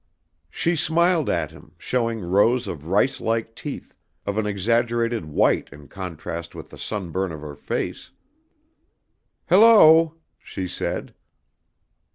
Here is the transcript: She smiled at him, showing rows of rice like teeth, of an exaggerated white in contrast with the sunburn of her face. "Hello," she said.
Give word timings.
She 0.49 0.75
smiled 0.75 1.29
at 1.29 1.51
him, 1.51 1.75
showing 1.77 2.21
rows 2.21 2.67
of 2.67 2.87
rice 2.87 3.21
like 3.21 3.53
teeth, 3.55 3.93
of 4.25 4.39
an 4.39 4.47
exaggerated 4.47 5.25
white 5.25 5.69
in 5.71 5.87
contrast 5.89 6.55
with 6.55 6.71
the 6.71 6.79
sunburn 6.79 7.31
of 7.31 7.41
her 7.41 7.55
face. 7.55 8.09
"Hello," 9.47 10.15
she 10.39 10.67
said. 10.67 11.13